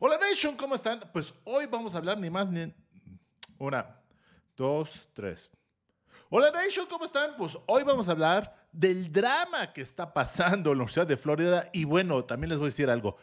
[0.00, 1.00] Hola Nation, ¿cómo están?
[1.12, 2.72] Pues hoy vamos a hablar ni más ni...
[3.58, 3.96] Una,
[4.56, 5.50] dos, tres.
[6.30, 7.36] Hola Nation, ¿cómo están?
[7.36, 11.68] Pues hoy vamos a hablar del drama que está pasando en la Universidad de Florida
[11.72, 13.16] y bueno, también les voy a decir algo.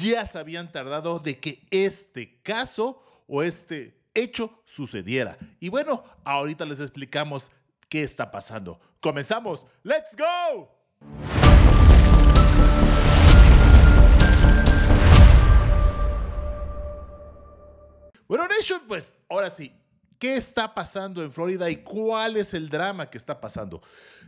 [0.00, 5.36] Ya se habían tardado de que este caso o este hecho sucediera.
[5.60, 7.52] Y bueno, ahorita les explicamos
[7.90, 8.80] qué está pasando.
[8.98, 9.66] Comenzamos.
[9.82, 10.70] ¡Let's go!
[18.26, 19.70] Bueno, Nation, pues ahora sí,
[20.18, 23.82] ¿qué está pasando en Florida y cuál es el drama que está pasando?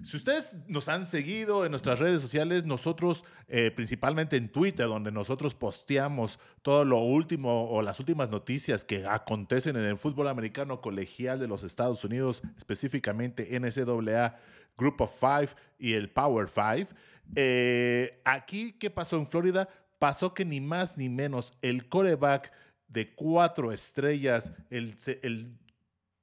[0.05, 5.11] Si ustedes nos han seguido en nuestras redes sociales, nosotros, eh, principalmente en Twitter, donde
[5.11, 10.83] nosotros posteamos todo lo último o las últimas noticias que acontecen en el fútbol americano
[10.83, 14.37] colegial de los Estados Unidos, específicamente NCAA
[14.77, 16.89] Group of Five y el Power Five.
[17.35, 19.71] Eh, aquí, ¿qué pasó en Florida?
[19.99, 22.53] Pasó que ni más ni menos el coreback
[22.89, 25.57] de cuatro estrellas, el, el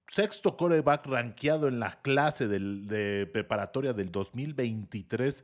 [0.08, 5.44] sexto coreback rankeado en la clase del, de preparatoria del 2023,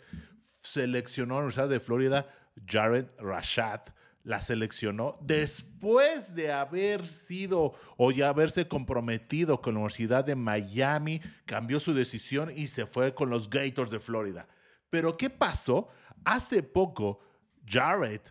[0.62, 2.30] seleccionó a la Universidad de Florida,
[2.68, 3.82] Jared Rashad.
[4.24, 11.22] La seleccionó después de haber sido o ya haberse comprometido con la Universidad de Miami,
[11.46, 14.48] cambió su decisión y se fue con los Gators de Florida.
[14.90, 15.88] Pero ¿qué pasó?
[16.26, 17.22] Hace poco,
[17.66, 18.22] Jared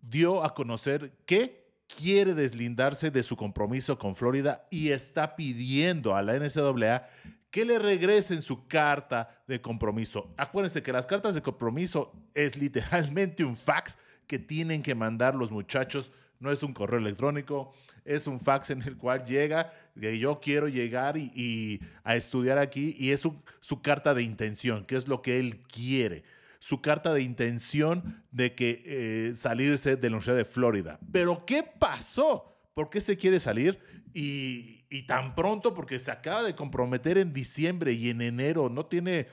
[0.00, 1.61] dio a conocer que
[1.98, 7.08] quiere deslindarse de su compromiso con Florida y está pidiendo a la NCAA
[7.50, 10.32] que le regresen su carta de compromiso.
[10.36, 15.50] Acuérdense que las cartas de compromiso es literalmente un fax que tienen que mandar los
[15.50, 16.10] muchachos.
[16.40, 20.68] No es un correo electrónico, es un fax en el cual llega, que yo quiero
[20.68, 25.22] llegar y, a estudiar aquí, y es su, su carta de intención, que es lo
[25.22, 26.24] que él quiere
[26.62, 31.00] su carta de intención de que eh, salirse de la Universidad de Florida.
[31.10, 32.56] Pero ¿qué pasó?
[32.72, 33.80] ¿Por qué se quiere salir?
[34.14, 38.86] Y, y tan pronto, porque se acaba de comprometer en diciembre y en enero, no
[38.86, 39.26] tiene,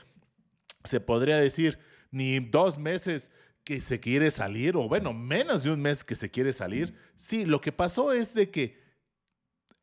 [0.83, 1.77] se podría decir,
[2.09, 3.29] ni dos meses
[3.63, 6.95] que se quiere salir, o bueno, menos de un mes que se quiere salir.
[7.15, 8.79] Sí, lo que pasó es de que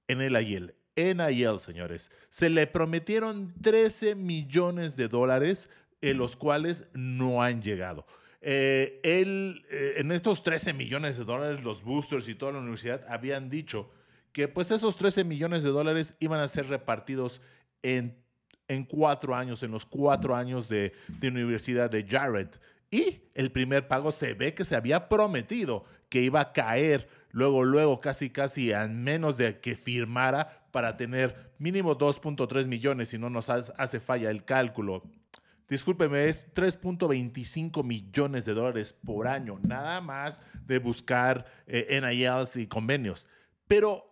[0.09, 5.71] en el AYEL, en AYEL, señores, se le prometieron 13 millones de dólares
[6.01, 8.07] en los cuales no han llegado.
[8.41, 13.05] Eh, él, eh, en estos 13 millones de dólares, los boosters y toda la universidad
[13.09, 13.91] habían dicho
[14.33, 17.41] que pues esos 13 millones de dólares iban a ser repartidos
[17.83, 18.17] en,
[18.69, 22.49] en cuatro años, en los cuatro años de, de universidad de Jared.
[22.91, 27.65] Y el primer pago se ve que se había prometido que iba a caer luego,
[27.65, 33.29] luego, casi, casi a menos de que firmara para tener mínimo 2.3 millones, si no
[33.29, 35.03] nos hace falla el cálculo
[35.69, 42.67] discúlpeme, es 3.25 millones de dólares por año, nada más de buscar eh, NILs y
[42.67, 43.27] convenios.
[43.67, 44.05] Pero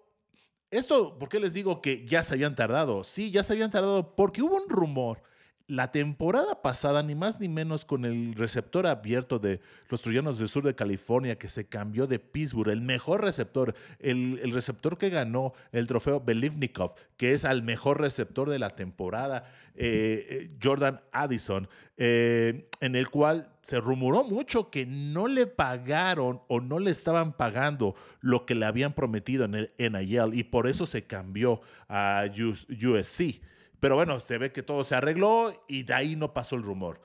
[0.71, 3.05] esto, ¿por qué les digo que ya se habían tardado?
[3.05, 5.23] Sí, ya se habían tardado porque hubo un rumor
[5.67, 10.49] la temporada pasada, ni más ni menos con el receptor abierto de los Troyanos del
[10.49, 15.55] Sur de California, que se cambió de Pittsburgh, el mejor receptor, el, receptor que ganó
[15.73, 21.67] el trofeo Belivnikov, que es al mejor receptor de la temporada, eh, eh, Jordan Addison,
[21.97, 27.33] eh, en el cual se rumoró mucho que no le pagaron o no le estaban
[27.33, 32.27] pagando lo que le habían prometido en el NIL y por eso se cambió a
[32.29, 33.41] USC.
[33.81, 37.01] Pero bueno, se ve que todo se arregló y de ahí no pasó el rumor.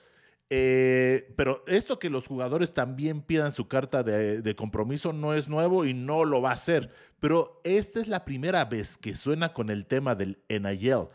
[0.52, 5.86] Eh, pero esto que los jugadores también pidan su carta de, compromiso no es nuevo
[5.86, 6.92] y no lo va a hacer.
[7.20, 11.08] Pero esta es la primera vez que suena con el tema del NIL.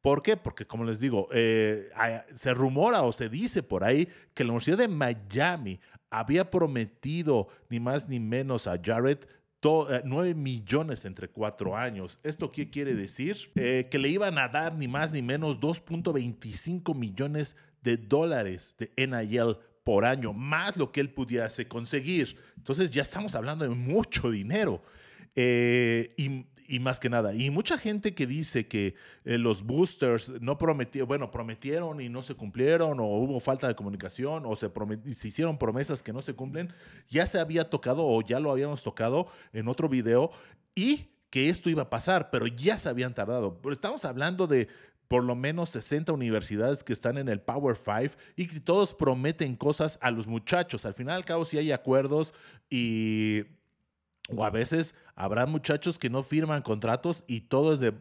[0.00, 0.36] ¿Por qué?
[0.36, 1.90] Porque, como les digo, eh,
[2.34, 5.80] se rumora o se dice por ahí que la Universidad de Miami
[6.10, 9.18] había prometido ni más ni menos a Jared
[9.62, 12.18] 9 eh, millones entre cuatro años.
[12.22, 13.50] ¿Esto qué quiere decir?
[13.56, 18.92] Eh, que le iban a dar ni más ni menos 2.25 millones de dólares de
[18.96, 22.36] NIL por año, más lo que él pudiese conseguir.
[22.56, 24.82] Entonces ya estamos hablando de mucho dinero.
[25.34, 27.34] Eh, y y más que nada.
[27.34, 28.94] Y mucha gente que dice que
[29.24, 33.74] eh, los boosters no prometieron, bueno, prometieron y no se cumplieron, o hubo falta de
[33.74, 34.70] comunicación, o se,
[35.14, 36.72] se, hicieron promesas que no se cumplen,
[37.08, 40.30] ya se había tocado o ya lo habíamos tocado en otro video
[40.74, 43.58] y que esto iba a pasar, pero ya se habían tardado.
[43.60, 44.68] Pero estamos hablando de
[45.08, 49.56] por lo menos 60 universidades que están en el Power Five y que todos prometen
[49.56, 50.84] cosas a los muchachos.
[50.84, 52.34] Al final al cabo, si hay acuerdos
[52.68, 53.44] y
[54.28, 57.94] o a veces habrá muchachos que no firman contratos y todo es de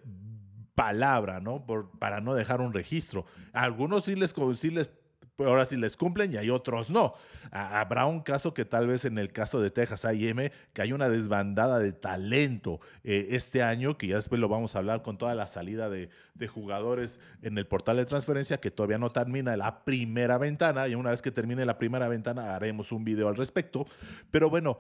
[0.76, 1.66] palabra, ¿no?
[1.66, 3.26] Por, para no dejar un registro.
[3.54, 4.92] algunos sí les, sí les
[5.40, 7.14] ahora sí les cumplen y hay otros no.
[7.52, 11.10] Habrá un caso que tal vez en el caso de Texas A&M, que hay una
[11.10, 15.36] desbandada de talento eh, este año, que ya después lo vamos a hablar con toda
[15.36, 19.86] la salida de, de, jugadores en el portal de transferencia, que todavía no termina la
[19.86, 23.86] primera ventana, y una vez que termine la primera ventana haremos un video al respecto.
[24.32, 24.80] Pero bueno,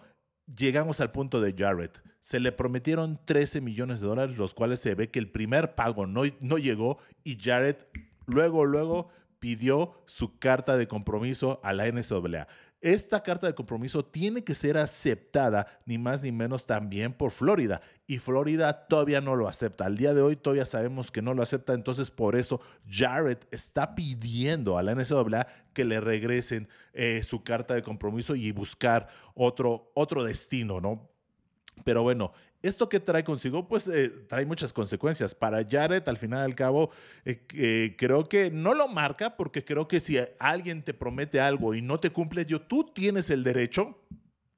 [0.55, 2.01] llegamos al punto de Jarrett.
[2.21, 6.07] Se le prometieron 13 millones de dólares, los cuales se ve que el primer pago
[6.07, 7.87] no, no llegó y Jarrett
[8.25, 9.09] luego, luego
[9.39, 12.47] pidió su carta de compromiso a la NCAA.
[12.79, 17.81] Esta carta de compromiso tiene que ser aceptada ni más ni menos también por Florida
[18.05, 19.85] y Florida todavía no lo acepta.
[19.85, 23.95] Al día de hoy todavía sabemos que no lo acepta, entonces por eso Jared está
[23.95, 29.91] pidiendo a la NCAA que le regresen eh, su carta de compromiso y buscar otro,
[29.95, 31.09] otro destino, ¿no?
[31.83, 32.31] Pero bueno,
[32.67, 33.65] ¿Esto que trae consigo?
[33.65, 35.33] Pues eh, trae muchas consecuencias.
[35.33, 36.91] Para Jared, al final del cabo,
[37.23, 41.73] eh, eh, creo que no lo marca porque creo que si alguien te promete algo
[41.73, 43.97] y no te cumple, yo, tú tienes el derecho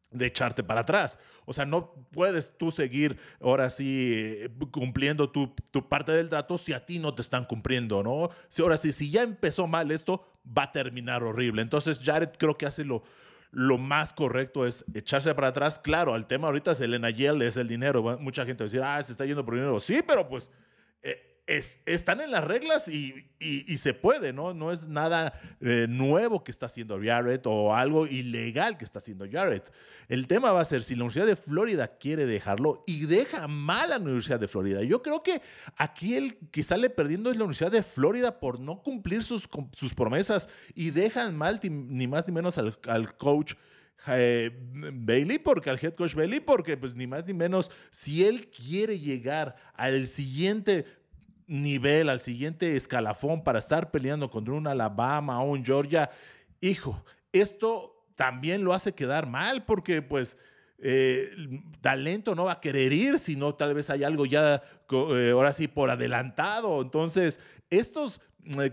[0.09, 1.19] de echarte para atrás.
[1.45, 4.39] O sea, no puedes tú seguir ahora sí
[4.71, 8.31] cumpliendo tu, tu, parte del trato si a ti no te están cumpliendo, ¿no?
[8.49, 11.61] Si ahora sí, si ya empezó mal esto, va a terminar horrible.
[11.61, 13.03] Entonces, Jared creo que hace lo,
[13.51, 15.79] lo más correcto es echarse para atrás.
[15.79, 18.01] Claro, el tema ahorita es el NIL, es el dinero.
[18.19, 19.79] Mucha gente va a decir, ah, se está yendo por dinero.
[19.79, 20.51] Sí, pero pues
[21.85, 23.25] están en las reglas y,
[23.77, 24.53] se puede, ¿no?
[24.53, 29.25] No es nada eh, nuevo que está haciendo Jarrett o algo ilegal que está haciendo
[29.29, 29.71] Jarrett.
[30.07, 33.91] El tema va a ser si la Universidad de Florida quiere dejarlo y deja mal
[33.91, 34.83] a la Universidad de Florida.
[34.83, 35.41] Yo creo que
[35.75, 39.95] aquí el que sale perdiendo es la Universidad de Florida por no cumplir sus, sus
[39.95, 43.53] promesas y dejan mal ni más ni menos al, coach.
[44.07, 44.51] Eh,
[44.93, 48.97] Bailey, porque al head coach Bailey, porque pues ni más ni menos, si él quiere
[48.97, 50.85] llegar al siguiente
[51.49, 56.11] nivel, al siguiente escalafón para estar peleando contra un Alabama o un Georgia,
[56.61, 57.03] hijo,
[57.33, 60.37] esto también lo hace quedar mal porque pues
[60.77, 61.31] eh,
[61.81, 64.61] talento no va a querer ir, sino tal vez hay algo ya,
[64.91, 66.81] eh, ahora sí, por adelantado.
[66.81, 68.21] Entonces, estos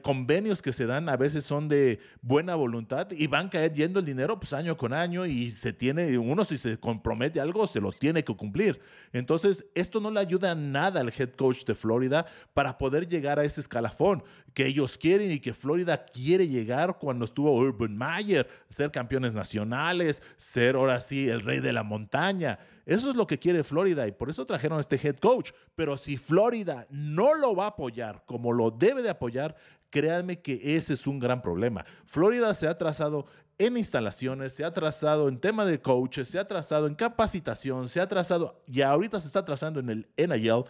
[0.02, 4.06] convenios que se dan a veces son de buena voluntad y van caer yendo el
[4.06, 7.92] dinero pues año con año y se tiene, uno si se compromete algo se lo
[7.92, 8.80] tiene que cumplir.
[9.12, 13.44] Entonces, esto no le ayuda nada al head coach de Florida para poder llegar a
[13.44, 14.22] ese escalafón
[14.54, 20.22] que ellos quieren y que Florida quiere llegar cuando estuvo Urban Meyer, ser campeones nacionales,
[20.36, 22.58] ser ahora sí el rey de la montaña.
[22.86, 25.50] Eso es lo que quiere Florida y por eso trajeron a este head coach.
[25.74, 29.56] Pero si Florida no lo va a apoyar como lo debe de apoyar,
[29.90, 31.84] créanme que ese es un gran problema.
[32.04, 33.26] Florida se ha trazado
[33.58, 38.00] en instalaciones, se ha trazado en tema de coaches, se ha trazado en capacitación, se
[38.00, 40.64] ha trazado y ahorita se está trazando en el NIL.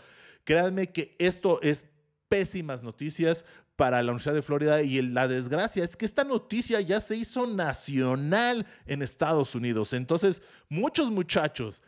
[0.44, 1.84] Créanme que esto es
[2.28, 3.44] pésimas noticias
[3.76, 7.46] para la Universidad de Florida y la desgracia es que esta noticia ya se hizo
[7.46, 9.92] nacional en Estados Unidos.
[9.92, 11.82] Entonces, muchos muchachos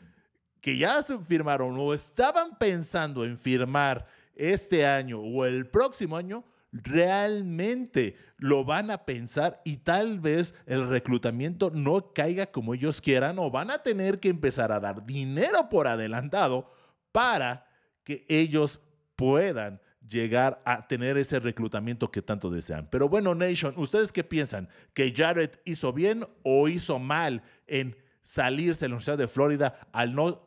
[0.60, 6.44] que ya se firmaron o estaban pensando en firmar este año o el próximo año,
[6.72, 13.38] realmente lo van a pensar y tal vez el reclutamiento no caiga como ellos quieran
[13.38, 16.70] o van a tener que empezar a dar dinero por adelantado
[17.12, 17.66] para
[18.04, 18.80] que ellos
[19.16, 22.88] puedan llegar a tener ese reclutamiento que tanto desean.
[22.90, 24.68] Pero bueno, Nation, ¿ustedes qué piensan?
[24.94, 27.96] ¿Que Jared hizo bien o hizo mal en
[28.28, 30.38] salirse de la Universidad de Florida al no,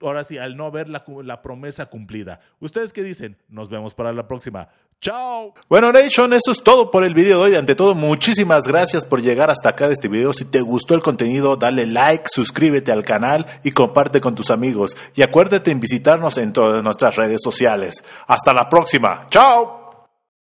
[0.00, 2.40] ahora sí, al no ver la, promesa cumplida.
[2.60, 3.36] ¿Ustedes qué dicen?
[3.48, 4.68] Nos vemos para la próxima.
[5.02, 5.52] Chao.
[5.68, 7.54] Bueno, Nation, eso es todo por el video de hoy.
[7.54, 10.32] Ante todo, muchísimas gracias por llegar hasta acá de este video.
[10.32, 14.96] Si te gustó el contenido, dale like, suscríbete al canal y comparte con tus amigos.
[15.14, 18.02] Y acuérdate en visitarnos en todas nuestras redes sociales.
[18.26, 19.26] Hasta la próxima.
[19.28, 19.75] Chao.